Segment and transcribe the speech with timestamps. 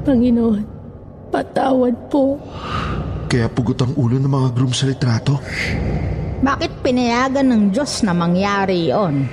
[0.00, 0.64] Panginoon,
[1.28, 2.40] patawad po.
[3.30, 5.38] Kaya pugot ang ulo ng mga groom sa litrato.
[6.40, 9.28] Bakit pinayagan ng Diyos na mangyari yon?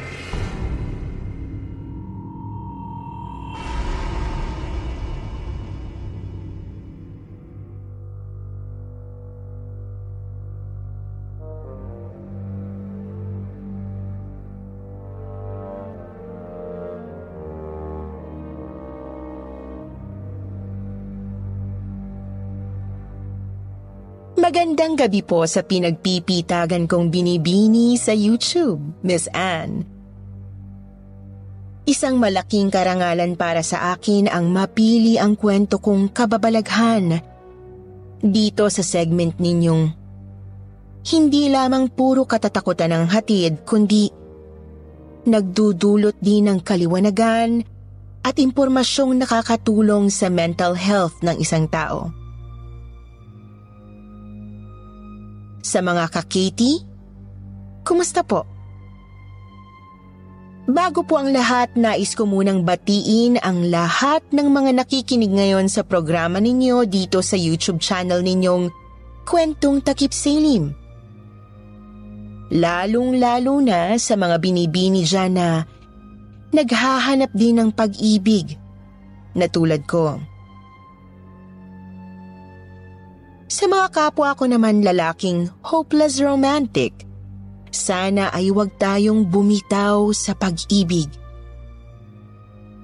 [24.48, 29.84] Magandang gabi po sa pinagpipitagan kong binibini sa YouTube, Miss Anne.
[31.84, 37.20] Isang malaking karangalan para sa akin ang mapili ang kwento kong kababalaghan
[38.24, 39.92] dito sa segment ninyong
[41.12, 44.08] hindi lamang puro katatakutan ang hatid kundi
[45.28, 47.68] nagdudulot din ng kaliwanagan
[48.24, 52.17] at impormasyong nakakatulong sa mental health ng isang tao.
[55.62, 56.82] Sa mga kakiti,
[57.84, 58.58] kumusta po?
[60.68, 65.88] Bago po ang lahat, nais ko munang batiin ang lahat ng mga nakikinig ngayon sa
[65.88, 68.68] programa ninyo dito sa YouTube channel ninyong
[69.24, 70.76] Kwentong Takip Silim.
[72.52, 75.64] Lalong-lalo na sa mga binibini dyan na
[76.52, 78.60] naghahanap din ng pag-ibig
[79.40, 80.20] na tulad ko.
[83.48, 86.92] Sa mga kapwa ko naman lalaking hopeless romantic,
[87.72, 91.08] sana ay huwag tayong bumitaw sa pag-ibig.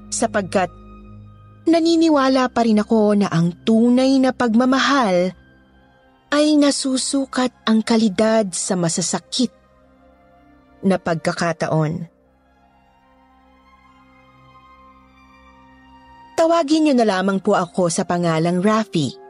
[0.07, 0.71] Sapagkat
[1.67, 5.35] naniniwala pa rin ako na ang tunay na pagmamahal
[6.31, 9.51] ay nasusukat ang kalidad sa masasakit
[10.79, 12.07] na pagkakataon.
[16.39, 19.22] Tawagin niyo na lamang po ako sa pangalang Rafi.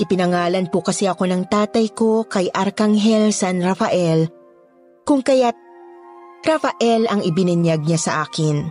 [0.00, 4.32] Ipinangalan po kasi ako ng tatay ko kay Arkanghel San Rafael,
[5.04, 5.52] kung kaya't
[6.40, 8.64] Rafael ang ibininyag niya sa akin.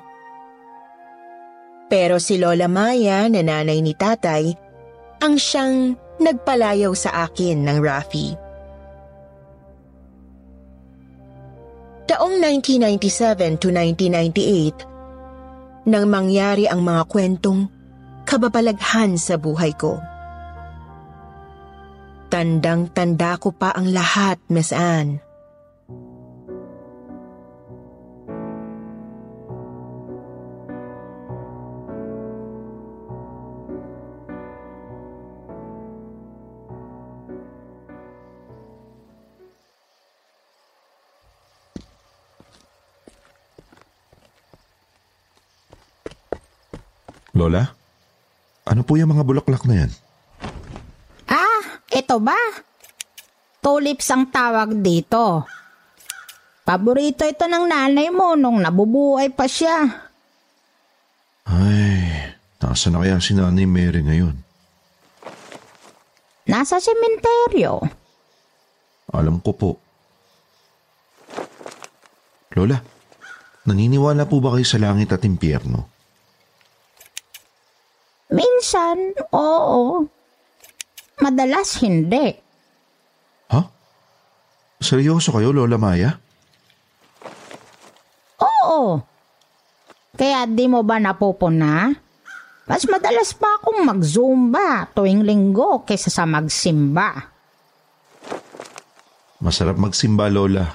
[1.86, 4.50] Pero si Lola Maya na nanay ni tatay,
[5.22, 8.34] ang siyang nagpalayaw sa akin ng Rafi.
[12.10, 17.70] Taong 1997 to 1998, nang mangyari ang mga kwentong
[18.26, 20.02] kababalaghan sa buhay ko.
[22.30, 25.18] Tandang-tanda ko pa ang lahat, Miss Anne.
[47.34, 47.74] Lola,
[48.70, 50.09] ano po yung mga bulaklak na yan?
[52.00, 52.40] Ito ba?
[53.60, 55.44] Tulips ang tawag dito.
[56.64, 60.08] Paborito ito ng nanay mo nung nabubuhay pa siya.
[61.44, 62.32] Ay,
[62.64, 64.38] nasa na kaya si Nanay Mary ngayon?
[66.48, 67.84] Nasa sementeryo.
[69.12, 69.72] Alam ko po.
[72.56, 72.80] Lola,
[73.68, 75.90] naniniwala po ba kayo sa langit at impyerno?
[78.30, 80.06] Minsan, oo.
[81.20, 82.32] Madalas hindi.
[83.52, 83.62] Ha?
[84.80, 86.16] Seryoso kayo, Lola Maya?
[88.40, 89.04] Oo.
[90.16, 91.92] Kaya di mo ba napupuna?
[92.70, 97.34] Mas madalas pa akong mag-zumba tuwing linggo kaysa sa magsimba.
[99.42, 100.68] Masarap magsimba, Lola.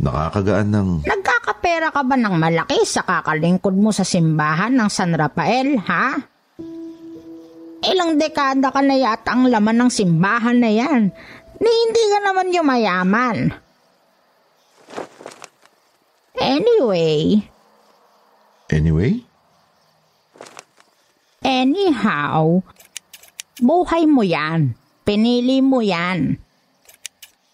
[0.00, 0.88] Nakakagaan ng...
[1.04, 6.16] Nagkakapera ka ba ng malaki sa kakalingkod mo sa simbahan ng San Rafael, ha?
[7.80, 11.08] Ilang dekada ka na yata ang laman ng simbahan na yan.
[11.60, 13.38] Ni hindi ka naman yung mayaman.
[16.40, 17.44] Anyway,
[18.70, 19.26] Anyway?
[21.42, 22.62] anyhow,
[23.58, 24.72] buhay mo yan.
[25.04, 26.38] Pinili mo yan.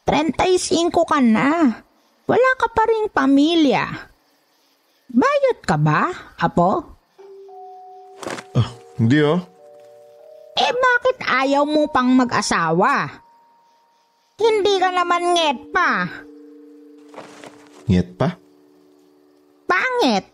[0.04, 1.82] 35 ka na.
[2.26, 3.86] Wala ka pa ring pamilya.
[5.66, 6.84] ka ba, Apo?
[8.54, 9.55] Ah, hindi oh.
[10.56, 13.20] Eh bakit ayaw mo pang mag-asawa?
[14.40, 16.08] Hindi ka naman nget pa.
[17.88, 18.28] Ngit pa?
[19.68, 20.24] Pangit.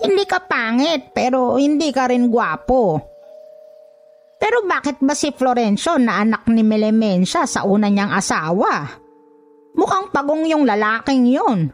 [0.00, 3.00] Hindi ka pangit pero hindi ka rin gwapo.
[4.40, 8.88] Pero bakit ba si Florencio na anak ni Melemensya sa una niyang asawa?
[9.76, 11.68] Mukhang pagong yung lalaking yun.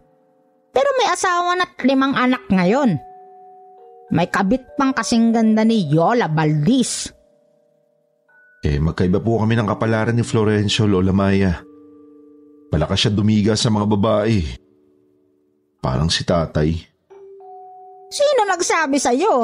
[0.74, 2.98] Pero may asawa na't limang anak ngayon.
[4.10, 7.10] May kabit pang kasing ganda ni Yola Valdez.
[8.62, 11.58] Eh, magkaiba po kami ng kapalaran ni Florencio, Lola Maya.
[12.70, 14.42] Malakas siya dumiga sa mga babae.
[15.78, 16.74] Parang si tatay.
[18.10, 19.34] Sino nagsabi sa'yo?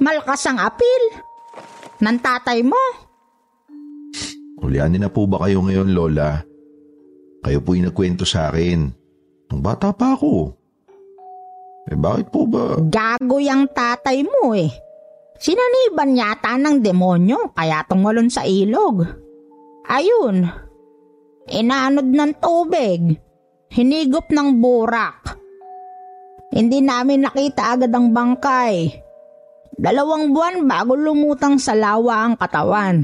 [0.00, 1.02] Malakas ang apil?
[2.00, 2.80] Ng tatay mo?
[4.60, 6.40] Ulyanin na po ba kayo ngayon, Lola?
[7.44, 8.88] Kayo po yung nagkwento sa akin.
[9.52, 10.63] Nung bata pa ako.
[11.84, 12.80] Eh bakit po ba?
[12.80, 14.72] Gago yung tatay mo eh.
[15.36, 19.04] Sinaniban yata ng demonyo kaya tumalon sa ilog.
[19.84, 20.48] Ayun.
[21.52, 23.00] Inanod ng tubig.
[23.68, 25.36] Hinigop ng burak.
[26.54, 29.04] Hindi namin nakita agad ang bangkay.
[29.74, 33.02] Dalawang buwan bago lumutang sa lawa ang katawan.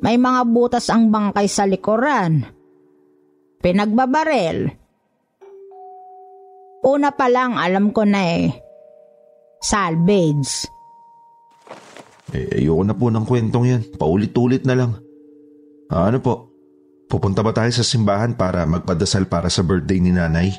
[0.00, 2.48] May mga butas ang bangkay sa likuran.
[3.60, 4.83] Pinagbabarel.
[6.84, 8.52] Una pa lang alam ko na eh.
[9.64, 10.68] Salvage.
[12.36, 13.82] Eh, ayoko na po ng kwentong yan.
[13.96, 14.92] Paulit-ulit na lang.
[15.88, 16.52] Ah, ano po?
[17.08, 20.52] Pupunta ba tayo sa simbahan para magpadasal para sa birthday ni nanay?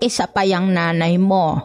[0.00, 1.60] Isa pa yung nanay mo.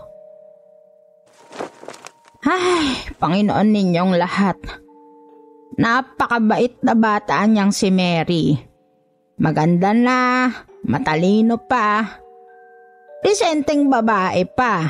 [2.42, 4.58] Ay, Panginoon ninyong lahat.
[5.78, 8.58] Napakabait na bata niyang si Mary.
[9.40, 10.50] Maganda na,
[10.84, 12.20] matalino pa.
[13.22, 14.86] Disenteng babae pa.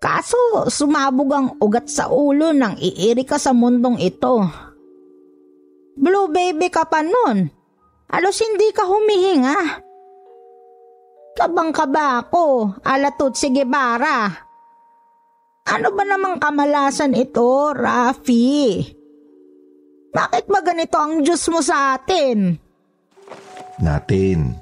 [0.00, 4.40] Kaso sumabog ang ugat sa ulo nang iiri ka sa mundong ito.
[6.00, 7.52] Blue baby ka pa nun.
[8.10, 9.60] Alos hindi ka humihinga.
[11.36, 14.32] Kabang kaba ako, alatot si Guevara.
[15.68, 18.82] Ano ba namang kamalasan ito, Rafi?
[20.10, 22.58] Bakit ba ganito ang Diyos mo sa atin?
[23.78, 24.58] Natin.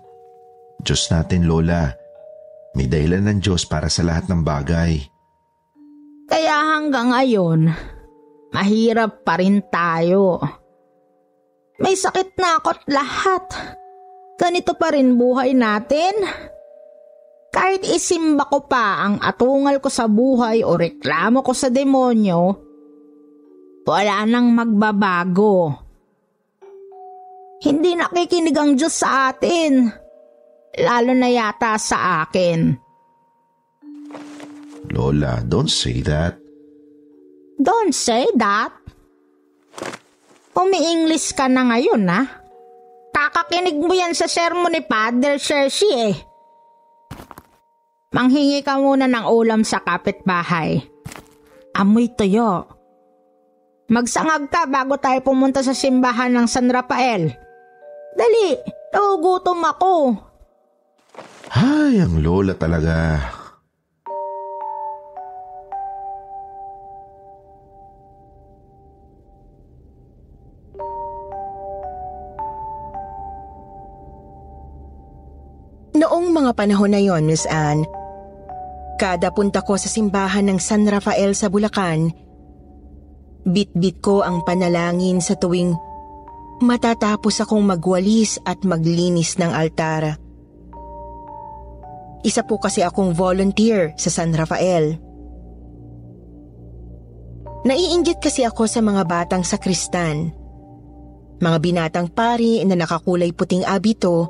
[0.85, 1.98] Diyos natin, Lola.
[2.78, 5.02] May dahilan ng Diyos para sa lahat ng bagay.
[6.30, 7.66] Kaya hanggang ngayon,
[8.54, 10.38] mahirap pa rin tayo.
[11.82, 13.50] May sakit na ako't lahat.
[14.38, 16.22] Ganito pa rin buhay natin.
[17.50, 22.54] Kahit isimba ko pa ang atungal ko sa buhay o reklamo ko sa demonyo,
[23.82, 25.75] wala nang magbabago.
[27.58, 29.90] Hindi nakikinig ang Diyos sa atin,
[30.80, 32.75] lalo na yata sa akin.
[34.94, 36.40] Lola, don't say that.
[37.58, 38.72] Don't say that.
[40.58, 42.22] Umi-English ka na ngayon, ha?
[43.14, 46.16] Kakakinig mo yan sa sermon ni Father Shershi, eh.
[48.14, 50.80] Manghingi ka muna ng ulam sa kapitbahay.
[51.76, 52.66] Amoy tuyo.
[53.88, 57.30] Magsangag ka bago tayo pumunta sa simbahan ng San Rafael.
[58.16, 58.56] Dali,
[58.90, 59.94] nagugutom ako.
[61.49, 63.17] Ay, ang lola talaga.
[75.97, 77.88] Noong mga panahon na yon, Miss Anne,
[79.00, 82.12] kada punta ko sa simbahan ng San Rafael sa Bulacan,
[83.49, 85.73] bit-bit ko ang panalangin sa tuwing
[86.61, 90.27] matatapos akong magwalis at maglinis ng altara.
[92.28, 95.00] Isa po kasi akong volunteer sa San Rafael.
[97.64, 100.37] Naiinggit kasi ako sa mga batang sakristan.
[101.40, 104.28] Mga binatang pari na nakakulay puting abito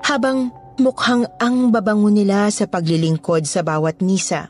[0.00, 4.48] habang mukhang ang babango nila sa paglilingkod sa bawat misa.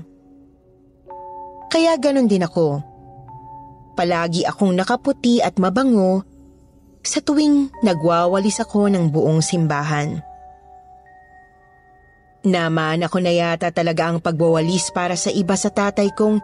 [1.66, 2.78] Kaya ganon din ako.
[3.98, 6.22] Palagi akong nakaputi at mabango
[7.02, 10.22] sa tuwing nagwawalis ako ng buong simbahan.
[12.42, 16.42] Naman ako na yata talaga ang pagwawalis para sa iba sa tatay kong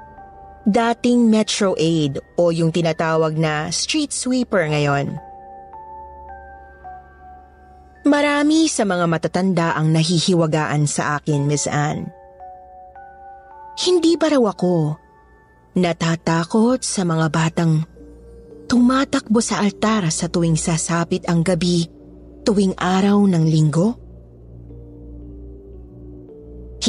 [0.62, 5.19] dating Metro Aid o yung tinatawag na street sweeper ngayon.
[8.07, 12.09] Marami sa mga matatanda ang nahihiwagaan sa akin, Miss Anne.
[13.78, 14.97] Hindi ba raw ako
[15.78, 17.83] natatakot sa mga batang
[18.71, 21.87] tumatakbo sa altar sa tuwing sasapit ang gabi
[22.43, 24.07] tuwing araw ng linggo?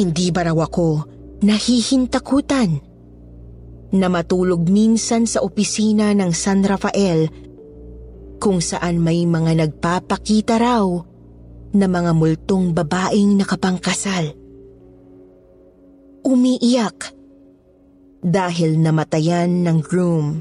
[0.00, 1.04] Hindi ba raw ako
[1.44, 2.80] nahihintakutan
[3.92, 7.28] na matulog minsan sa opisina ng San Rafael
[8.40, 10.88] kung saan may mga nagpapakita raw
[11.76, 14.32] na mga multong babaeng nakapangkasal.
[16.24, 17.12] Umiiyak
[18.24, 20.40] dahil namatayan ng groom.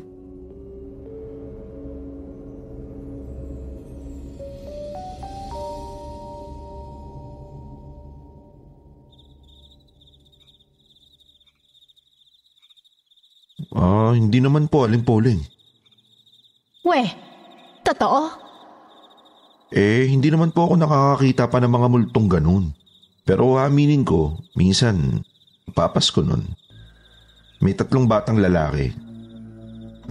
[14.09, 15.37] Ah, hindi naman po, Aling Pauling.
[16.81, 17.13] Weh,
[17.85, 18.33] totoo?
[19.69, 22.65] Eh, hindi naman po ako nakakakita pa ng mga multong ganun.
[23.21, 25.21] Pero aminin ko, minsan,
[25.77, 26.41] papas ko nun.
[27.61, 28.89] May tatlong batang lalaki.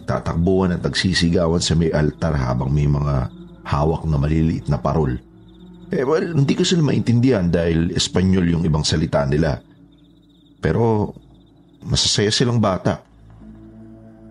[0.07, 3.35] Tatakbuhan at nagsisigawan sa may altar habang may mga
[3.67, 5.19] hawak na maliliit na parol.
[5.91, 9.59] Eh well, hindi ko sila maintindihan dahil Espanyol yung ibang salita nila.
[10.63, 11.11] Pero
[11.83, 13.08] masasaya silang bata.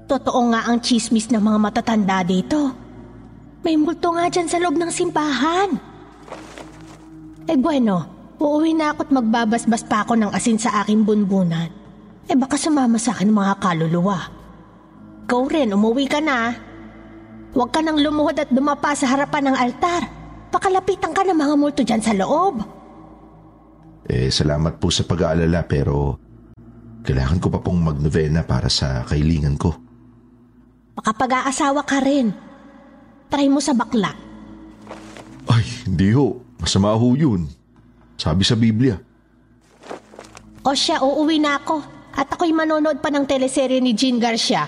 [0.07, 2.71] Totoo nga ang chismis ng mga matatanda dito.
[3.67, 5.75] May multo nga dyan sa loob ng simbahan.
[7.43, 8.07] Eh bueno,
[8.39, 11.67] uuwi na ako't magbabasbas pa ako ng asin sa aking bunbunan.
[12.31, 14.19] Eh baka sumama sa akin mga kaluluwa.
[15.27, 16.55] Ikaw rin, umuwi ka na.
[17.51, 20.01] Huwag ka nang lumuhod at dumapa sa harapan ng altar.
[20.55, 22.63] Pakalapitan ka ng mga multo dyan sa loob.
[24.07, 26.15] Eh, salamat po sa pag-aalala pero
[27.03, 29.86] kailangan ko pa pong magnovena para sa kailingan ko.
[31.07, 32.35] Baka pag-aasawa ka rin.
[33.31, 34.11] Try mo sa bakla.
[35.47, 36.35] Ay, hindi ho.
[36.59, 37.47] Masama ho yun.
[38.19, 38.99] Sabi sa Biblia.
[40.67, 41.79] O siya, uuwi na ako.
[42.11, 44.67] At ako'y manonood pa ng teleserye ni Jean Garcia.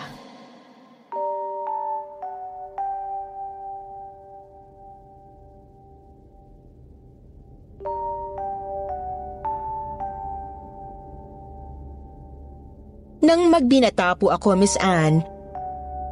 [13.28, 15.39] Nang magbinata po ako, Miss Anne,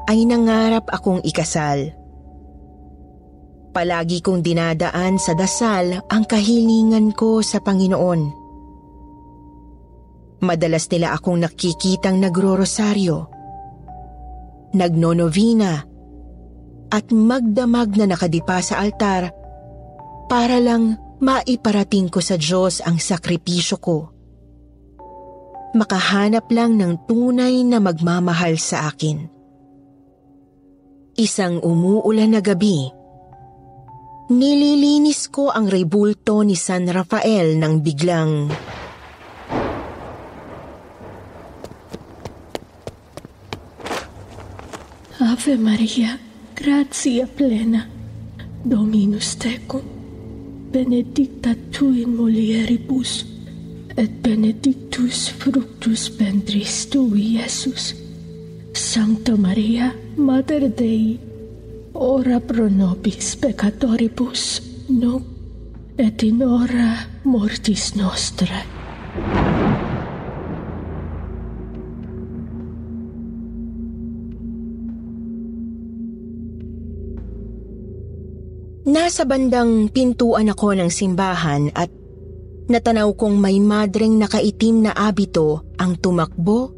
[0.07, 1.91] ay nangarap akong ikasal.
[3.75, 8.21] Palagi kong dinadaan sa dasal ang kahilingan ko sa Panginoon.
[10.41, 13.17] Madalas nila akong nakikitang nagro-rosaryo,
[14.73, 15.85] nagnonovina,
[16.87, 19.29] at magdamag na nakadipa sa altar
[20.31, 24.17] para lang maiparating ko sa Diyos ang sakripisyo ko
[25.77, 29.36] makahanap lang ng tunay na magmamahal sa akin.
[31.17, 32.93] Isang umuulan na gabi,
[34.29, 38.53] nililinis ko ang rebulto ni San Rafael nang biglang...
[45.17, 46.21] Ave Maria,
[46.53, 47.89] gratia plena,
[48.61, 49.81] Dominus tecum,
[50.69, 53.25] benedicta tu in mulieribus,
[53.97, 57.97] et benedictus fructus ventris tui, Iesus.
[58.77, 61.13] Sancta Maria, Mater Dei,
[61.93, 65.21] ora pro nobis peccatoribus, nunc
[65.93, 68.65] et in hora mortis nostrae.
[78.89, 81.93] Nasa bandang pintuan ako ng simbahan at
[82.65, 86.76] natanaw kong may madreng nakaitim na abito ang tumakbo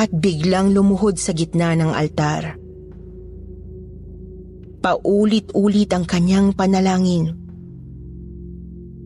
[0.00, 2.56] at biglang lumuhod sa gitna ng altar.
[4.80, 7.36] Paulit-ulit ang kanyang panalangin.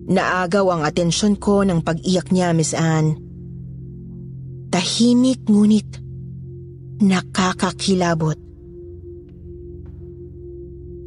[0.07, 3.19] Naagaw ang atensyon ko ng pag-iyak niya, Miss Anne.
[4.71, 5.99] Tahimik ngunit
[7.03, 8.39] nakakakilabot.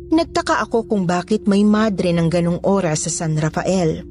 [0.07, 4.03] Nagtaka ako kung bakit may madre ng ganong oras sa San Rafael.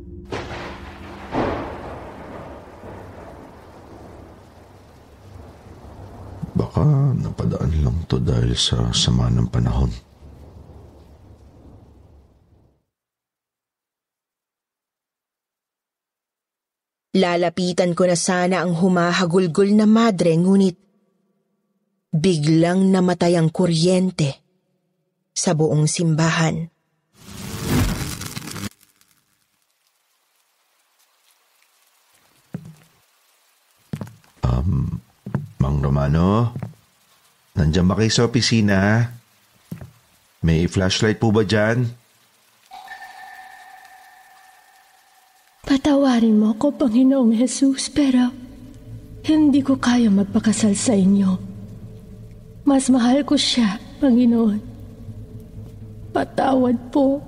[6.76, 9.88] Baka napadaan lang to dahil sa sama ng panahon.
[17.16, 20.76] Lalapitan ko na sana ang humahagulgol na madre ngunit
[22.12, 24.37] biglang namatay ang kuryente
[25.33, 26.75] sa buong simbahan.
[35.86, 36.50] Romano,
[37.54, 39.06] nandiyan ba kayo sa opisina?
[40.42, 41.86] May flashlight po ba dyan?
[45.62, 48.34] Patawarin mo ako, Panginoong Jesus, pero
[49.30, 51.38] hindi ko kaya magpakasal sa inyo.
[52.66, 54.58] Mas mahal ko siya, Panginoon.
[56.10, 57.22] Patawad po.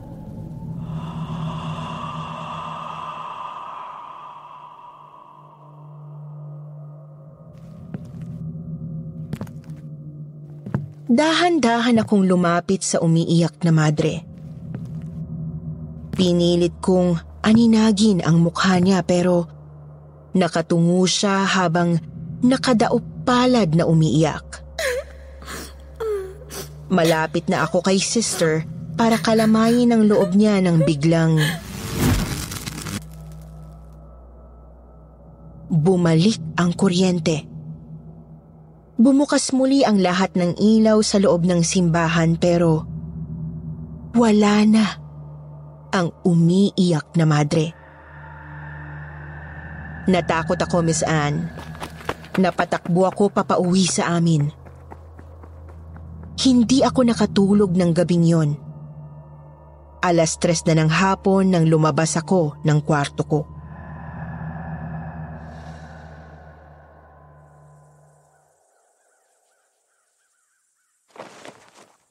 [11.09, 14.29] Dahan-dahan akong lumapit sa umiiyak na madre.
[16.13, 19.49] Pinilit kong aninagin ang mukha niya pero
[20.37, 21.97] nakatungo siya habang
[22.45, 24.61] nakadaop palad na umiiyak.
[26.93, 28.69] Malapit na ako kay sister
[29.01, 31.41] para kalamayin ang loob niya ng biglang
[35.73, 37.58] bumalik ang kuryente.
[38.99, 42.83] Bumukas muli ang lahat ng ilaw sa loob ng simbahan pero
[44.19, 44.85] wala na
[45.95, 47.71] ang umiiyak na madre.
[50.11, 51.47] Natakot ako, Miss Anne.
[52.43, 54.51] Napatakbo ako papauwi sa amin.
[56.43, 58.51] Hindi ako nakatulog ng gabing yon.
[60.03, 63.41] Alas tres na ng hapon nang lumabas ako ng kwarto ko.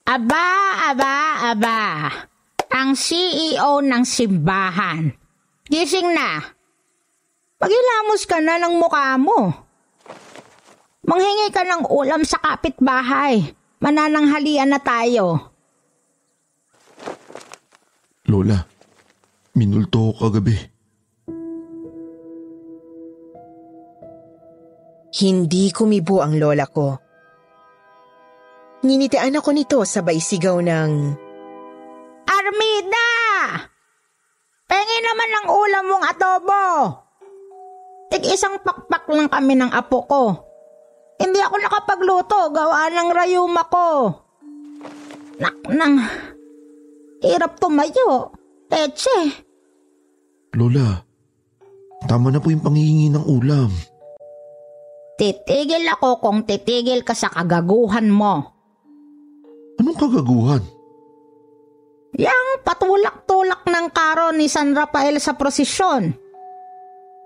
[0.08, 1.16] Aba, aba,
[1.52, 1.80] aba.
[2.72, 5.12] Ang CEO ng simbahan.
[5.68, 6.40] Gising na.
[7.60, 9.52] Pagilamos ka na ng mukha mo.
[11.04, 13.52] Manghingi ka ng ulam sa kapitbahay.
[13.84, 15.52] Manananghalian na tayo.
[18.32, 18.64] Lola,
[19.60, 20.56] minulto ko kagabi.
[25.20, 27.07] Hindi kumibo ang lola ko.
[28.88, 30.92] Ninitian ako nito sabay sigaw ng,
[32.24, 33.12] Armida!
[34.64, 36.64] Pengi naman ng ulam mong adobo.
[38.08, 40.24] Tig isang pakpak lang kami ng apo ko.
[41.20, 43.88] Hindi ako nakapagluto, gawa ng rayuma ko.
[45.44, 46.00] Nak nang,
[47.20, 48.32] hirap tumayo.
[48.72, 49.48] Teche,
[50.56, 51.04] Lola,
[52.08, 53.72] tama na po yung panghihingi ng ulam.
[55.20, 58.57] titigil ako kung titigil ka sa kagaguhan mo.
[59.78, 60.64] Anong kagaguhan?
[62.18, 66.10] Yang patulak-tulak ng karo ni San Rafael sa prosesyon.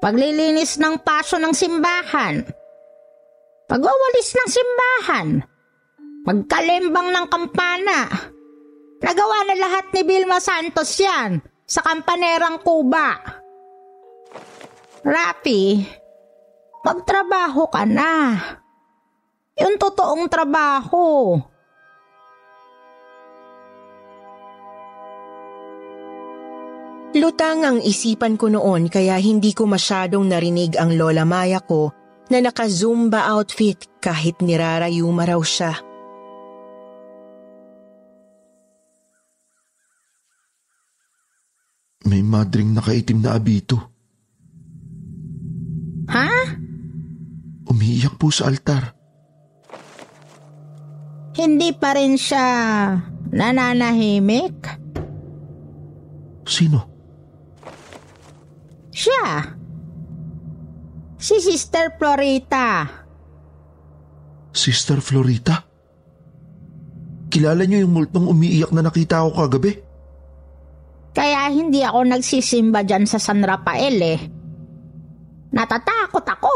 [0.04, 2.44] Paglilinis ng paso ng simbahan.
[3.72, 5.28] Pagwawalis ng simbahan.
[6.28, 8.10] Pagkalimbang ng kampana.
[9.02, 13.16] Nagawa na lahat ni Vilma Santos yan sa kampanerang Kuba.
[15.02, 15.82] Rapi,
[16.84, 18.38] magtrabaho ka na.
[19.58, 21.38] Yung totoong trabaho.
[27.12, 31.92] Lutang ang isipan ko noon kaya hindi ko masyadong narinig ang lola Maya ko
[32.32, 35.76] na naka-zumba outfit kahit nirarayuma raw siya.
[42.08, 43.76] May madring nakaitim na abito.
[46.08, 46.32] Ha?
[47.68, 48.96] Umiiyak po sa altar.
[51.36, 52.48] Hindi pa rin siya
[53.36, 54.80] nananahimik?
[56.48, 56.91] Sino?
[59.02, 59.42] Siya.
[61.18, 62.86] Si Sister Florita.
[64.54, 65.58] Sister Florita?
[67.34, 69.74] Kilala niyo yung multong umiiyak na nakita ko kagabi?
[71.18, 74.20] Kaya hindi ako nagsisimba dyan sa San Rafael eh.
[75.50, 76.56] Natatakot ako.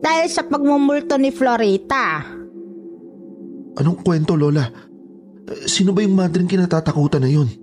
[0.00, 2.24] Dahil sa pagmumulto ni Florita.
[3.76, 4.64] Anong kwento, Lola?
[4.64, 7.59] Eh, Sino ba yung madring kinatatakutan na yun?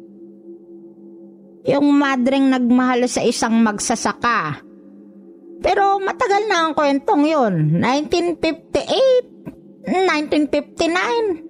[1.67, 4.63] Yung madring nagmahal sa isang magsasaka.
[5.59, 7.83] Pero matagal na ang kwentong yun.
[7.83, 11.43] 1958, 1959.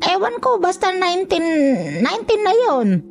[0.00, 2.02] Ewan ko, basta 1919
[2.42, 3.04] na yun.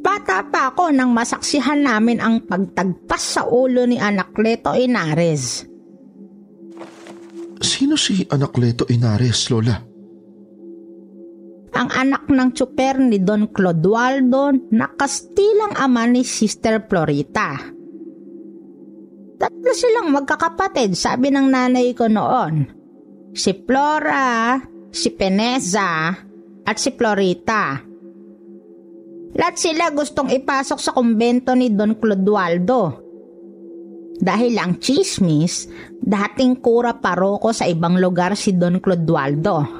[0.00, 5.68] Bata pa ako nang masaksihan namin ang pagtagpas sa ulo ni Anacleto Inares.
[7.60, 9.89] Sino si Anacleto Inares, Lola?
[11.80, 17.56] Ang anak ng tsuper ni Don Clodoaldo na kastilang ama ni Sister Florita.
[19.40, 22.68] Tatlo silang magkakapatid, sabi ng nanay ko noon.
[23.32, 24.60] Si Flora,
[24.92, 26.12] si Peneza,
[26.68, 27.80] at si Florita.
[29.40, 33.08] Lahat sila gustong ipasok sa kumbento ni Don Clodoaldo.
[34.20, 35.64] Dahil ang chismis,
[35.96, 39.79] dating kura paroko sa ibang lugar si Don Clodoaldo.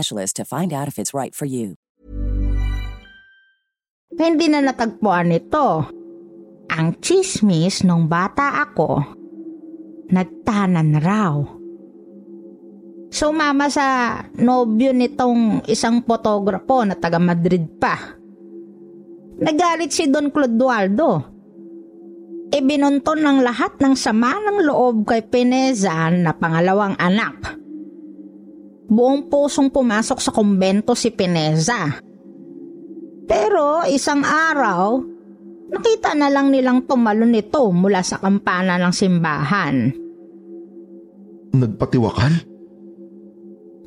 [0.09, 1.77] to find out if it's right for you.
[4.11, 5.87] Hindi na natagpuan nito.
[6.71, 9.03] Ang chismis nung bata ako,
[10.11, 11.35] nagtanan raw.
[13.11, 17.99] Sumama sa nobyo nitong isang fotograpo na taga Madrid pa.
[19.41, 21.27] Nagalit si Don Clodoaldo.
[22.51, 27.61] Ibinunton ng lahat ng sama ng loob kay Pinezan na pangalawang anak
[28.91, 31.95] buong pusong pumasok sa kumbento si Pineza.
[33.23, 34.99] Pero isang araw,
[35.71, 39.75] nakita na lang nilang tumalon nito mula sa kampana ng simbahan.
[41.55, 42.33] Nagpatiwakal?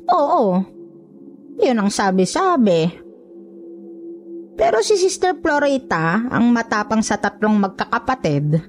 [0.09, 0.45] Oo,
[1.61, 2.89] yun ang sabi-sabi.
[4.57, 8.65] Pero si Sister Florita, ang matapang sa tatlong magkakapatid,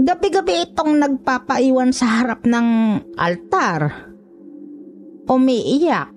[0.00, 2.68] gabi-gabi itong nagpapaiwan sa harap ng
[3.18, 4.09] altar
[5.30, 6.10] umiiyak,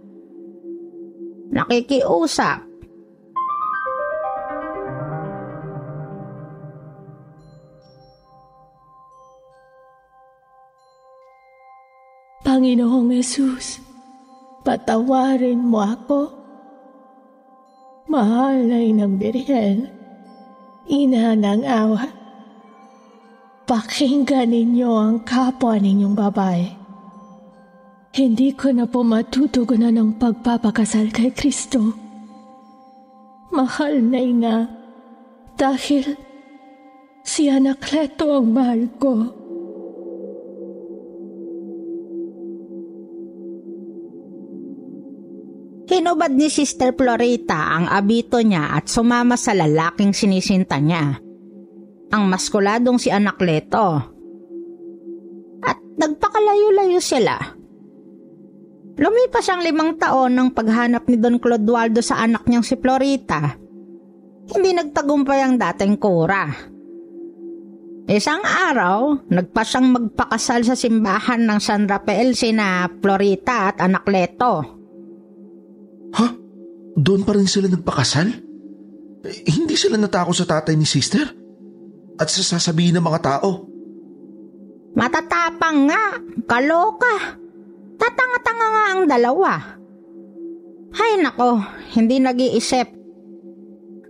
[1.54, 2.66] nakikiusap.
[12.44, 13.80] Panginoong Yesus,
[14.66, 16.22] patawarin mo ako.
[18.10, 19.88] Mahal na inang Birhen,
[20.90, 22.04] ina ng awa.
[23.64, 26.83] Pakinggan ninyo ang kapwa ninyong babae
[28.14, 31.98] hindi ko na po matutugunan ng pagpapakasal kay Kristo.
[33.50, 34.56] Mahal na ina,
[35.58, 36.14] dahil
[37.26, 39.14] si Anakleto ang mahal ko.
[45.90, 51.18] Hinubad ni Sister Florita ang abito niya at sumama sa lalaking sinisinta niya.
[52.14, 54.02] Ang maskuladong si Anakleto.
[55.66, 57.63] At nagpakalayo-layo sila
[58.94, 63.58] Lumipas ang limang taon ng paghanap ni Don Clodoaldo sa anak niyang si Florita.
[64.54, 66.74] Hindi nagtagumpay ang dating kura.
[68.04, 74.54] Isang araw, nagpasang magpakasal sa simbahan ng San Rafael sina Florita at anak Leto.
[76.14, 76.28] Ha?
[76.94, 78.28] Doon pa rin sila nagpakasal?
[79.24, 81.24] Eh, hindi sila natakot sa tatay ni sister?
[82.20, 83.66] At sa sasabihin ng mga tao?
[84.94, 86.04] Matatapang nga,
[86.46, 87.42] kaloka.
[88.04, 89.52] Tatanga-tanga nga ang dalawa.
[90.92, 91.64] Hay nako,
[91.96, 92.88] hindi nag-iisip.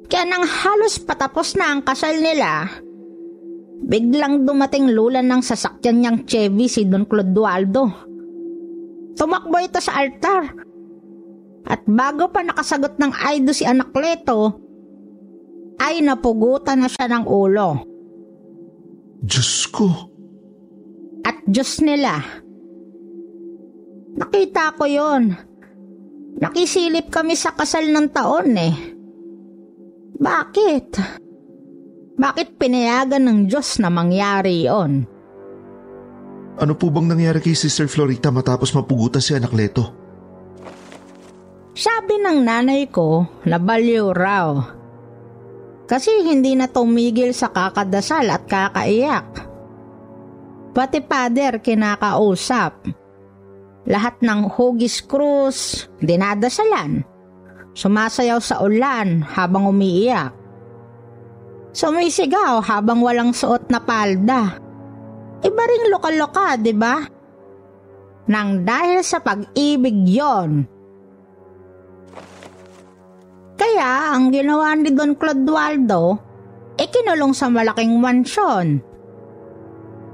[0.10, 2.66] Kaya nang halos patapos na ang kasal nila,
[3.86, 8.10] biglang dumating lulan ng sasakyan niyang Chevy si Don Clodoaldo.
[9.14, 10.58] Tumakbo ito sa altar.
[11.70, 14.58] At bago pa nakasagot ng aido si Anak Leto,
[15.78, 17.70] ay napugutan na siya ng ulo.
[19.22, 19.88] Diyos ko.
[21.24, 22.20] At Diyos nila,
[24.24, 25.36] Nakita ko yon.
[26.40, 28.76] Nakisilip kami sa kasal ng taon eh.
[30.16, 30.88] Bakit?
[32.16, 35.04] Bakit pinayagan ng Diyos na mangyari yon?
[36.56, 39.92] Ano po bang nangyari kay Sister Florita matapos mapugutan si anak Leto?
[41.76, 44.56] Sabi ng nanay ko na baliw raw.
[45.84, 49.52] Kasi hindi na tumigil sa kakadasal at kakaiyak.
[50.72, 53.03] Pati pader kinakausap
[53.84, 57.04] lahat ng hugis krus, dinadasalan.
[57.74, 60.32] Sumasayaw sa ulan habang umiiyak.
[61.74, 64.62] Sumisigaw habang walang suot na palda.
[65.42, 67.02] Iba ring loka-loka, di ba?
[68.30, 70.70] Nang dahil sa pag-ibig yon.
[73.58, 76.22] Kaya ang ginawa ni Don Clodoaldo,
[76.78, 78.93] ikinulong sa malaking mansyon.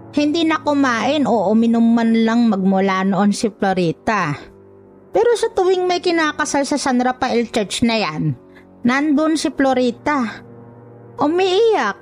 [0.09, 4.33] Hindi na kumain o uminom man lang magmula noon si Florita.
[5.13, 8.33] Pero sa tuwing may kinakasal sa San Rafael Church na yan,
[8.85, 10.45] nandun si Florita.
[11.19, 11.97] Umiiyak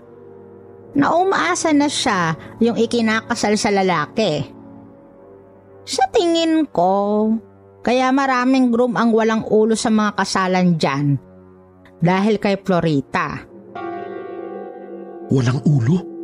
[0.95, 4.43] na umaasa na siya yung ikinakasal sa lalaki.
[5.87, 7.31] Sa tingin ko,
[7.83, 11.15] kaya maraming groom ang walang ulo sa mga kasalan dyan
[12.03, 13.39] dahil kay Florita.
[15.27, 16.16] Walang ulo?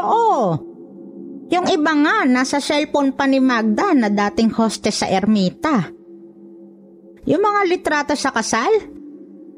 [0.00, 0.70] Oo.
[1.50, 5.90] Yung iba nga, nasa cellphone pa ni Magda na dating hostess sa Ermita.
[7.26, 8.70] Yung mga litrato sa kasal,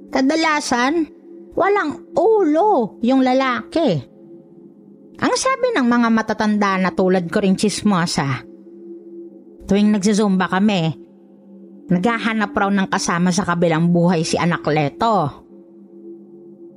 [0.09, 1.07] kadalasan,
[1.53, 4.01] walang ulo yung lalaki.
[5.23, 8.43] Ang sabi ng mga matatanda na tulad ko rin chismosa,
[9.63, 10.91] Tuwing nagsizumba kami,
[11.87, 15.45] naghahanap raw ng kasama sa kabilang buhay si anak Leto.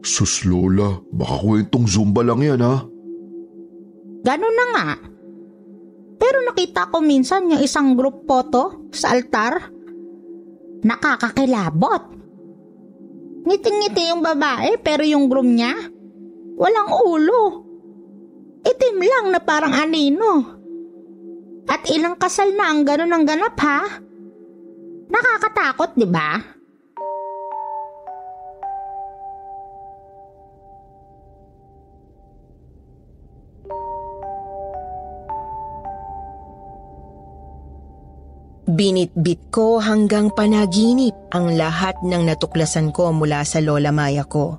[0.06, 2.86] Sus Lola, baka kwentong zumba lang yan ha.
[4.26, 4.90] Ganun na nga.
[6.18, 9.70] Pero nakita ko minsan yung isang group photo sa altar.
[10.82, 12.04] Nakakakilabot.
[13.46, 15.78] Ngiting-ngiti yung babae pero yung groom niya,
[16.58, 17.62] walang ulo.
[18.66, 20.58] Itim lang na parang anino.
[21.70, 23.86] At ilang kasal na ang ganun ang ganap ha?
[25.06, 26.55] Nakakatakot, di ba?
[38.66, 44.58] Binitbit ko hanggang panaginip ang lahat ng natuklasan ko mula sa Lola Maya ko.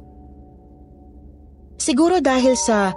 [1.74, 2.94] Siguro dahil sa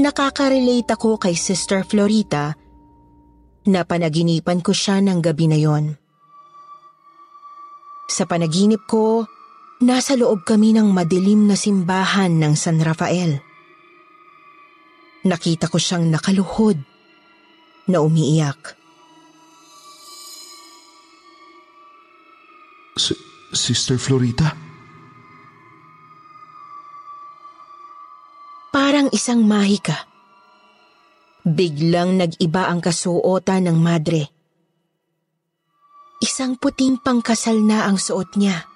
[0.00, 2.56] nakaka-relate ako kay Sister Florita
[3.68, 5.92] na panaginipan ko siya ng gabi na yon.
[8.08, 9.28] Sa panaginip ko,
[9.84, 13.44] nasa loob kami ng madilim na simbahan ng San Rafael.
[15.20, 16.80] Nakita ko siyang nakaluhod
[17.92, 18.79] na umiiyak.
[23.00, 23.16] S-
[23.56, 24.52] Sister Florita?
[28.68, 30.04] Parang isang mahika.
[31.40, 34.28] Biglang nag-iba ang kasuotan ng madre.
[36.20, 38.68] Isang puting pangkasal na ang suot niya.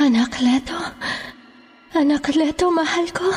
[0.00, 0.80] Anak Leto,
[1.92, 3.28] anak Leto, mahal ko.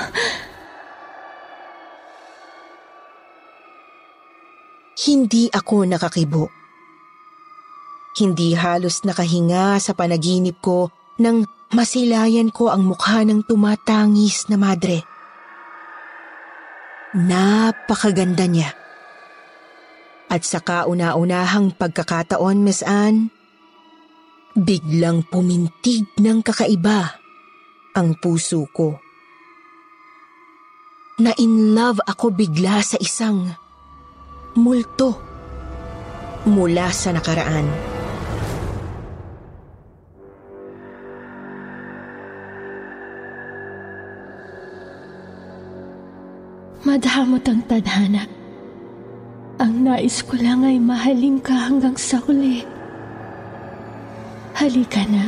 [4.95, 6.47] Hindi ako nakakibo.
[8.15, 10.87] Hindi halos nakahinga sa panaginip ko
[11.19, 11.43] nang
[11.75, 15.03] masilayan ko ang mukha ng tumatangis na madre.
[17.11, 18.71] Napakaganda niya.
[20.31, 23.35] At sa kauna-unahang pagkakataon, Miss Anne,
[24.55, 27.19] biglang pumintig ng kakaiba
[27.91, 28.95] ang puso ko.
[31.19, 33.64] Na in love ako bigla sa isang
[34.55, 35.19] multo
[36.47, 37.67] mula sa nakaraan.
[46.87, 48.23] Madamot ang tadhana.
[49.59, 52.63] Ang nais ko lang ay mahalin ka hanggang sa huli.
[54.55, 55.27] Halika na.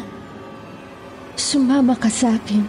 [1.35, 2.63] Sumama ka sa akin.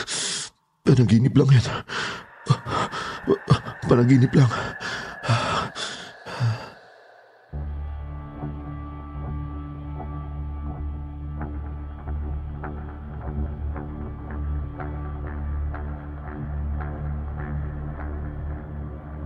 [0.91, 1.65] Panaginip lang yan.
[3.87, 4.51] Panaginip lang.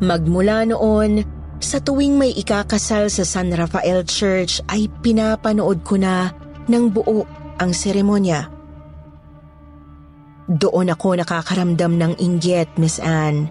[0.05, 1.25] Magmula noon,
[1.57, 6.29] sa tuwing may ikakasal sa San Rafael Church ay pinapanood ko na
[6.69, 7.25] ng buo
[7.57, 8.54] ang seremonya.
[10.45, 13.49] Doon ako nakakaramdam ng inggit, Miss Anne.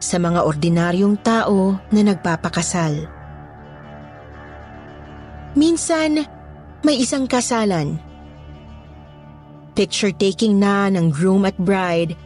[0.00, 3.04] Sa mga ordinaryong tao na nagpapakasal.
[5.52, 6.24] Minsan,
[6.80, 8.00] may isang kasalan.
[9.76, 12.16] Picture taking na ng groom at bride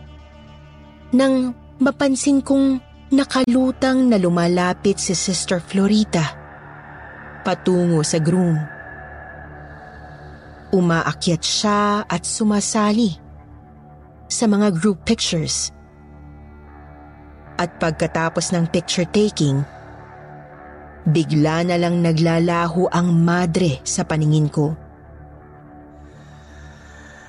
[1.10, 2.78] nang mapansin kong
[3.08, 6.36] nakalutang na lumalapit si Sister Florita
[7.40, 8.77] patungo sa groom.
[10.68, 13.16] Umaakyat siya at sumasali
[14.28, 15.72] sa mga group pictures.
[17.58, 19.64] At pagkatapos ng picture taking,
[21.08, 24.76] bigla na lang naglalaho ang madre sa paningin ko.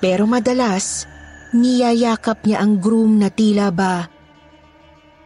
[0.04, 1.08] Pero madalas,
[1.56, 4.20] niyayakap niya ang groom na tila ba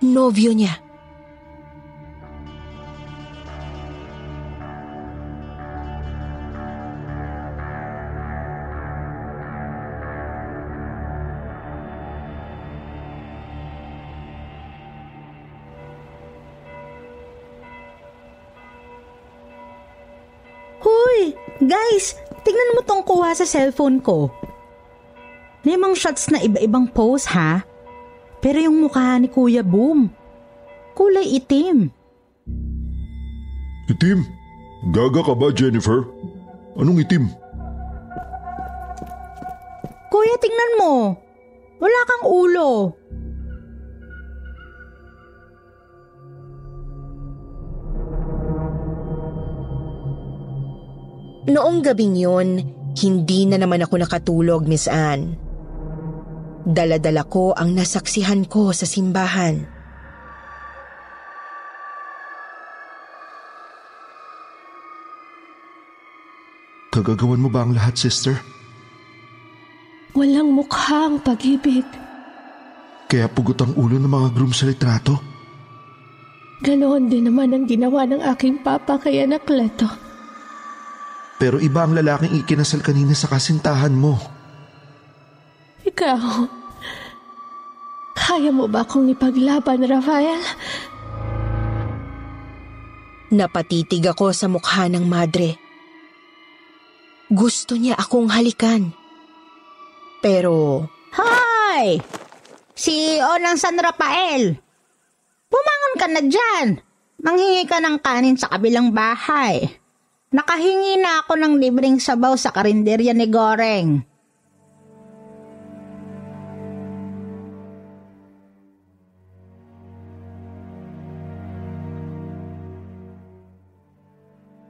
[0.05, 0.84] nobyo niya.
[23.35, 24.31] Tong kuha sa cellphone ko.
[25.67, 27.67] Limang shots na iba-ibang pose ha.
[28.39, 30.07] Pero yung mukha ni Kuya Boom,
[30.95, 31.91] kulay itim.
[33.91, 34.23] Itim?
[34.93, 36.07] Gaga ka ba, Jennifer?
[36.79, 37.27] Anong itim?
[40.13, 41.17] Kuya, tingnan mo.
[41.81, 42.93] Wala kang ulo.
[51.45, 55.35] Noong gabing yun, hindi na naman ako nakatulog, Miss Anne.
[56.65, 59.67] Daladala ko ang nasaksihan ko sa simbahan.
[66.95, 68.39] Kagagawan mo ba ang lahat, sister?
[70.15, 71.83] Walang mukha ang pag-ibig.
[73.11, 75.19] Kaya pugot ang ulo ng mga groom sa litrato?
[76.63, 80.04] Ganoon din naman ang ginawa ng aking papa kay Anakleto.
[81.39, 84.17] Pero iba ang lalaking ikinasal kanina sa kasintahan mo.
[85.85, 86.21] Ikaw,
[88.15, 90.41] kaya mo ba akong ipaglaban, Rafael?
[93.35, 95.59] Napatitig ako sa mukha ng madre.
[97.29, 98.95] Gusto niya akong halikan.
[100.25, 102.01] Pero Hoy!
[102.75, 104.57] CEO ng San Rafael!
[105.51, 106.67] Bumangon ka na dyan!
[107.23, 109.69] Manghingi ka ng kanin sa kabilang bahay.
[110.35, 114.15] Nakahingi na ako ng libreng sabaw sa karinderya ni Goreng.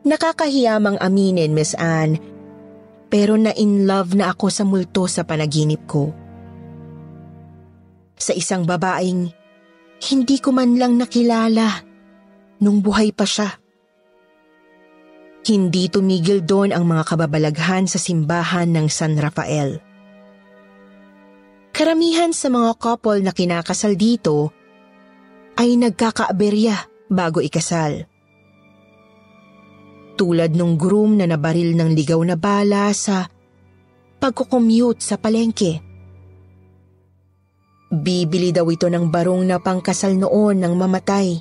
[0.05, 2.21] nakakahiyamang aminin, Miss Anne,
[3.11, 6.13] pero na-in love na ako sa multo sa panaginip ko.
[8.15, 9.27] Sa isang babaeng
[10.05, 11.83] hindi ko man lang nakilala
[12.63, 13.64] nung buhay pa siya.
[15.45, 19.77] Hindi tumigil doon ang mga kababalaghan sa simbahan ng San Rafael.
[21.69, 24.57] Karamihan sa mga couple na kinakasal dito
[25.61, 28.09] ay nagkakaaberya bago ikasal.
[30.17, 33.29] Tulad nung groom na nabaril ng ligaw na bala sa
[34.23, 35.85] pagkukommute sa palengke.
[37.93, 41.37] Bibili daw ito ng barong na pangkasal noon ng mamatay.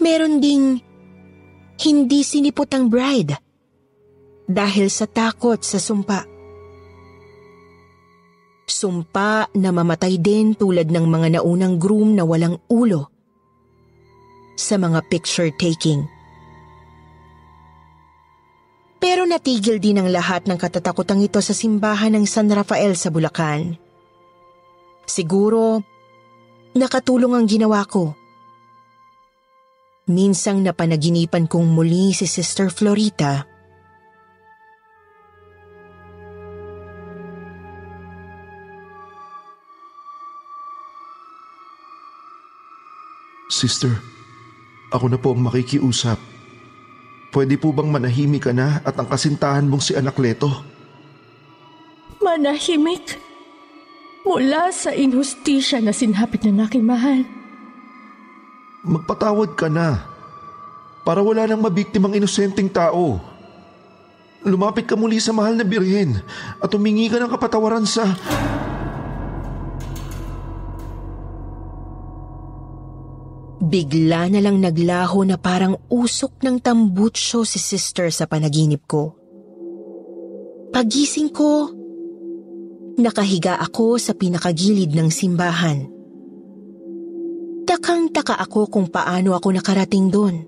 [0.00, 0.93] Meron ding
[1.80, 3.34] hindi sinipot ang bride
[4.46, 6.28] dahil sa takot sa sumpa.
[8.64, 13.12] Sumpa na mamatay din tulad ng mga naunang groom na walang ulo
[14.56, 16.06] sa mga picture taking.
[19.04, 23.76] Pero natigil din ang lahat ng katatakutang ito sa simbahan ng San Rafael sa Bulacan.
[25.04, 25.84] Siguro,
[26.72, 28.16] nakatulong ang ginawa ko.
[30.04, 33.48] Minsang napanaginipan kong muli si Sister Florita.
[43.48, 43.96] Sister,
[44.92, 46.20] ako na po ang makikiusap.
[47.32, 50.52] Pwede po bang manahimik ka na at ang kasintahan mong si Anakleto?
[52.20, 53.16] Manahimik?
[54.28, 57.24] Mula sa inhustisya na sinapit ng aking mahal.
[58.84, 60.04] Magpatawad ka na.
[61.08, 63.16] Para wala nang mabiktimang inosenteng tao.
[64.44, 66.20] Lumapit ka muli sa mahal na birhen
[66.60, 68.04] at humingi ka ng kapatawaran sa...
[73.64, 79.16] Bigla na lang naglaho na parang usok ng tambutsyo si sister sa panaginip ko.
[80.68, 81.72] Pagising ko,
[83.00, 85.93] nakahiga ako sa pinakagilid ng simbahan.
[87.64, 90.44] Takang-taka ako kung paano ako nakarating doon.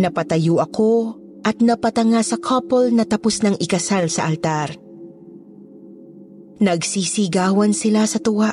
[0.00, 4.74] Napatayo ako at napatanga sa couple na tapos ng ikasal sa altar.
[6.60, 8.52] Nagsisigawan sila sa tuwa.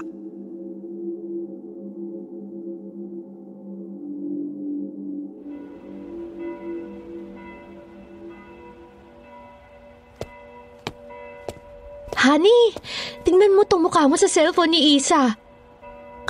[12.18, 12.76] Honey,
[13.24, 15.47] tingnan mo tong mukha mo sa cellphone ni Isa.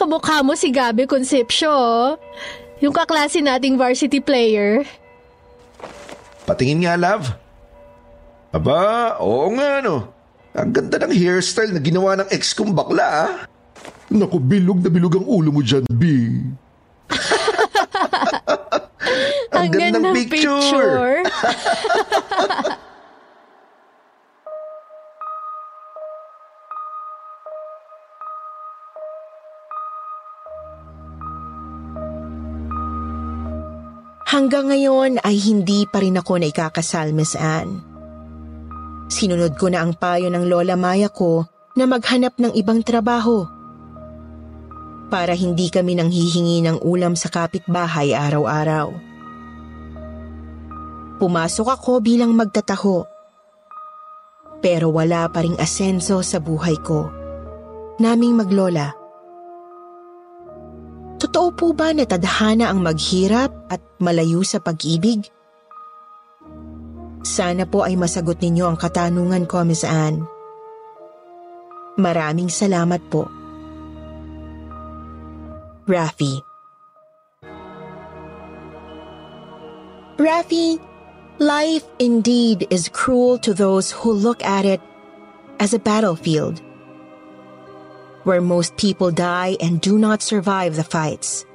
[0.07, 2.15] Kamukha mo si Gabi Concepcio, oh.
[2.79, 4.87] Yung kaklase nating varsity player.
[6.47, 7.35] Patingin nga, love.
[8.55, 10.07] Aba, oo nga no.
[10.55, 13.31] Ang ganda ng hairstyle na ginawa ng ex kong bakla ah.
[14.07, 16.03] Naku, bilog na bilog ang ulo mo dyan, B.
[19.51, 21.19] ang, Ang gandang picture.
[34.38, 37.81] Hanggang ngayon ay hindi pa rin ako na ikakasal, Miss Anne.
[39.09, 43.49] Sinunod ko na ang payo ng Lola Maya ko na maghanap ng ibang trabaho
[45.09, 48.93] para hindi kami nang hihingi ng ulam sa kapitbahay araw-araw.
[51.17, 53.09] Pumasok ako bilang magtataho.
[54.61, 57.09] Pero wala pa ring asenso sa buhay ko.
[57.97, 59.06] Naming maglola.
[61.28, 65.28] Totoo po ba na tadhana ang maghirap at malayo sa pag-ibig?
[67.19, 70.23] Sana po ay masagot ninyo ang katanungan ko, Miss Anne.
[71.99, 73.28] Maraming salamat po.
[75.84, 76.39] Rafi
[80.15, 80.80] Rafi,
[81.43, 84.80] life indeed is cruel to those who look at it
[85.59, 86.63] as a battlefield
[88.28, 91.47] where most people die and do not survive the fights.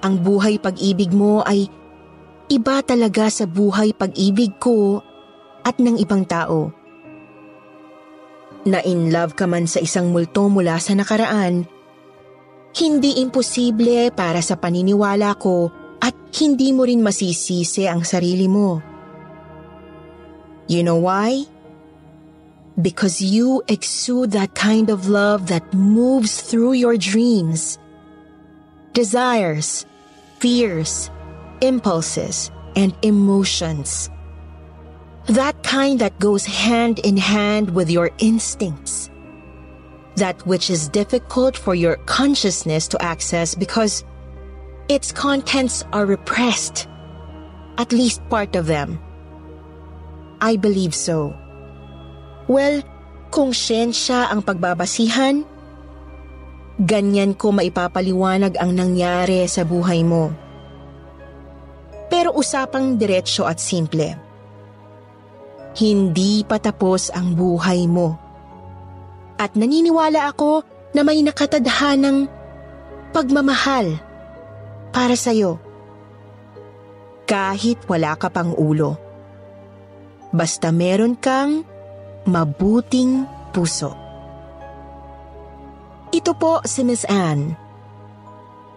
[0.00, 1.68] Ang buhay pag-ibig mo ay
[2.48, 5.04] iba talaga sa buhay pag-ibig ko
[5.68, 6.72] at ng ibang tao.
[8.64, 11.68] Na in love ka man sa isang multo mula sa nakaraan,
[12.78, 15.68] hindi imposible para sa paniniwala ko
[15.98, 18.78] at hindi mo rin masisisi ang sarili mo.
[20.68, 21.57] You know why?
[22.80, 27.78] Because you exude that kind of love that moves through your dreams,
[28.92, 29.84] desires,
[30.38, 31.10] fears,
[31.60, 34.10] impulses, and emotions.
[35.26, 39.10] That kind that goes hand in hand with your instincts.
[40.16, 44.04] That which is difficult for your consciousness to access because
[44.88, 46.88] its contents are repressed,
[47.76, 48.98] at least part of them.
[50.40, 51.36] I believe so.
[52.48, 52.80] Well,
[53.28, 55.44] kung siyensya ang pagbabasihan,
[56.80, 60.32] ganyan ko maipapaliwanag ang nangyari sa buhay mo.
[62.08, 64.16] Pero usapang diretsyo at simple.
[65.76, 68.16] Hindi pa tapos ang buhay mo.
[69.36, 70.64] At naniniwala ako
[70.96, 72.26] na may nakatadhanang
[73.12, 74.00] pagmamahal
[74.88, 75.60] para sa'yo.
[77.28, 78.96] Kahit wala ka pang ulo.
[80.32, 81.68] Basta meron kang
[82.28, 83.24] mabuting
[83.56, 83.96] puso.
[86.12, 87.56] Ito po si Miss Anne.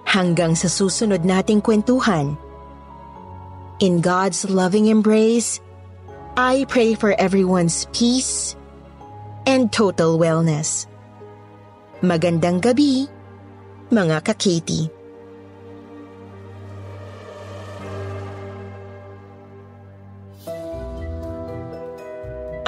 [0.07, 2.39] Hanggang sa susunod nating kwentuhan.
[3.83, 5.59] In God's loving embrace,
[6.39, 8.55] I pray for everyone's peace
[9.43, 10.87] and total wellness.
[11.99, 13.07] Magandang gabi,
[13.91, 15.00] mga ka-Katie.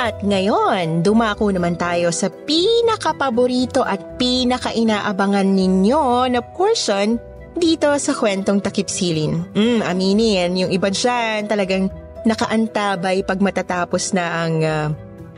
[0.03, 7.15] At ngayon, dumako naman tayo sa pinakapaborito at pinakainaabangan ninyo na portion
[7.55, 9.55] dito sa kwentong takipsilin.
[9.55, 11.87] Mm, aminin, yung iba dyan talagang
[12.27, 14.87] nakaantabay pag matatapos na ang uh,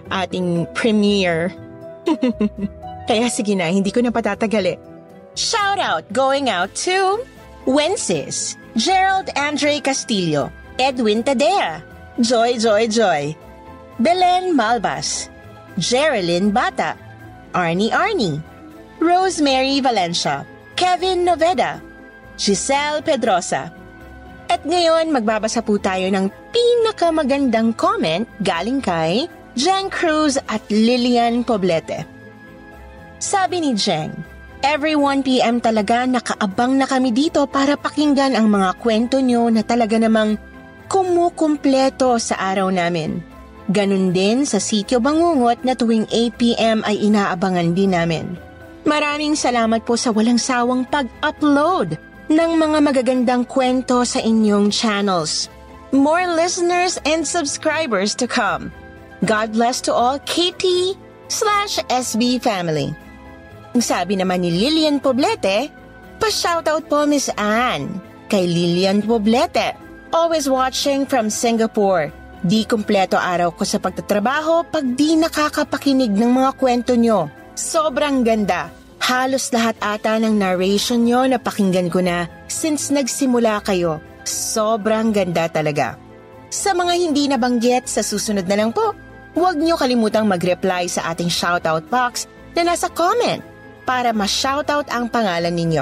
[0.10, 1.54] ating premiere.
[3.10, 4.82] Kaya sige na, hindi ko na patatagali.
[5.38, 7.22] Shout out going out to
[7.70, 10.50] Wences, Gerald Andre Castillo,
[10.82, 11.86] Edwin Tadea,
[12.18, 13.45] Joy Joy Joy,
[13.96, 15.32] Belen Malbas,
[15.80, 17.00] Geraldine Bata,
[17.56, 18.44] Arnie Arnie,
[19.00, 20.44] Rosemary Valencia,
[20.76, 21.80] Kevin Noveda,
[22.36, 23.72] Giselle Pedrosa.
[24.52, 32.04] At ngayon magbabasa po tayo ng pinakamagandang comment galing kay Jen Cruz at Lilian Poblete.
[33.24, 34.12] Sabi ni Jen,
[34.60, 39.96] Every 1pm talaga nakaabang na kami dito para pakinggan ang mga kwento nyo na talaga
[39.96, 40.42] namang
[40.90, 43.35] kumukumpleto sa araw namin.
[43.66, 48.26] Ganun din sa sityo Bangungot na tuwing 8pm ay inaabangan din namin.
[48.86, 51.98] Maraming salamat po sa walang sawang pag-upload
[52.30, 55.50] ng mga magagandang kwento sa inyong channels.
[55.90, 58.70] More listeners and subscribers to come.
[59.26, 60.94] God bless to all KT
[61.34, 62.94] slash SB family.
[63.74, 65.74] Ang sabi naman ni Lilian Poblete,
[66.22, 67.98] pa-shoutout po Miss Anne
[68.30, 69.74] kay Lilian Poblete.
[70.14, 72.14] Always watching from Singapore.
[72.46, 77.26] Di kumpleto araw ko sa pagtatrabaho pag di nakakapakinig ng mga kwento nyo.
[77.58, 78.70] Sobrang ganda.
[79.02, 83.98] Halos lahat ata ng narration nyo na pakinggan ko na since nagsimula kayo.
[84.30, 85.98] Sobrang ganda talaga.
[86.54, 88.94] Sa mga hindi nabanggit sa susunod na lang po,
[89.34, 93.42] huwag niyo kalimutang mag-reply sa ating shoutout box na nasa comment
[93.90, 95.82] para ma-shoutout ang pangalan ninyo.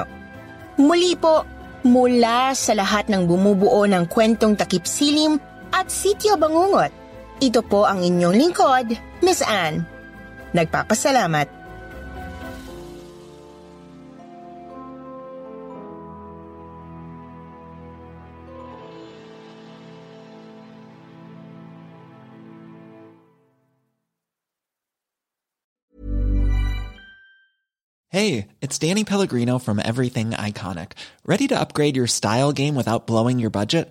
[0.80, 1.44] Muli po,
[1.84, 5.36] mula sa lahat ng bumubuo ng kwentong takip silim
[5.74, 6.94] at sityo bangungot,
[7.42, 8.94] ito po ang inyong lingkod,
[9.26, 9.82] Miss Anne.
[10.54, 11.50] Nagpapasalamat.
[28.14, 30.94] Hey, it's Danny Pellegrino from Everything Iconic.
[31.26, 33.90] Ready to upgrade your style game without blowing your budget?